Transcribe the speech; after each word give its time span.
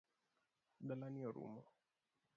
Dala 0.87 1.07
ni 1.13 1.21
orumo. 1.29 1.61